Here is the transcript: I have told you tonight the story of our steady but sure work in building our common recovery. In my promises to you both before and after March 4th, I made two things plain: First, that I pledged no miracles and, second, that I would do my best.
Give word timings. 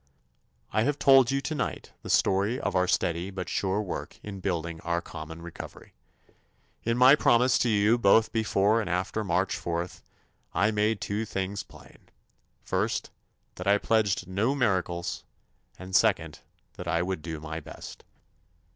I 0.73 0.81
have 0.81 0.97
told 0.97 1.29
you 1.29 1.41
tonight 1.41 1.91
the 2.01 2.09
story 2.09 2.59
of 2.59 2.75
our 2.75 2.87
steady 2.87 3.29
but 3.29 3.47
sure 3.47 3.83
work 3.83 4.17
in 4.23 4.39
building 4.39 4.79
our 4.81 4.99
common 4.99 5.43
recovery. 5.43 5.93
In 6.83 6.97
my 6.97 7.13
promises 7.13 7.59
to 7.59 7.69
you 7.69 7.99
both 7.99 8.31
before 8.31 8.81
and 8.81 8.89
after 8.89 9.23
March 9.23 9.55
4th, 9.55 10.01
I 10.55 10.71
made 10.71 11.01
two 11.01 11.23
things 11.23 11.61
plain: 11.61 12.09
First, 12.63 13.11
that 13.57 13.67
I 13.67 13.77
pledged 13.77 14.27
no 14.27 14.55
miracles 14.55 15.23
and, 15.77 15.95
second, 15.95 16.39
that 16.77 16.87
I 16.87 17.03
would 17.03 17.21
do 17.21 17.39
my 17.39 17.59
best. 17.59 18.03